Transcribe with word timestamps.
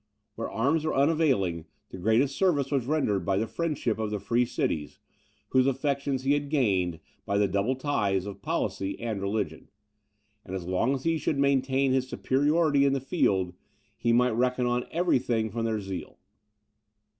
Where 0.33 0.49
arms 0.49 0.83
were 0.83 0.95
unavailing, 0.95 1.65
the 1.91 1.99
greatest 1.99 2.35
service 2.35 2.71
was 2.71 2.87
rendered 2.87 3.23
by 3.23 3.37
the 3.37 3.45
friendship 3.45 3.99
of 3.99 4.09
the 4.09 4.19
free 4.19 4.45
cities, 4.47 4.97
whose 5.49 5.67
affections 5.67 6.23
he 6.23 6.33
had 6.33 6.49
gained, 6.49 6.99
by 7.23 7.37
the 7.37 7.47
double 7.47 7.75
ties 7.75 8.25
of 8.25 8.41
policy 8.41 8.99
and 8.99 9.21
religion; 9.21 9.69
and, 10.43 10.55
as 10.55 10.65
long 10.65 10.95
as 10.95 11.03
he 11.03 11.19
should 11.19 11.37
maintain 11.37 11.91
his 11.93 12.09
superiority 12.09 12.83
in 12.83 12.93
the 12.93 12.99
field, 12.99 13.53
he 13.95 14.11
might 14.11 14.31
reckon 14.31 14.65
on 14.65 14.87
every 14.89 15.19
thing 15.19 15.51
from 15.51 15.65
their 15.65 15.79
zeal. 15.79 16.17